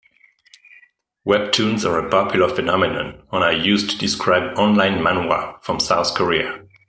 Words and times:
Webtoons 1.27 1.85
are 1.87 1.99
a 1.99 2.09
popular 2.09 2.49
phenomenon 2.49 3.21
and 3.31 3.43
are 3.43 3.53
used 3.53 3.91
to 3.91 3.97
describe 3.99 4.57
online 4.57 4.95
manwha 4.97 5.61
from 5.63 5.79
South-Korea. 5.79 6.65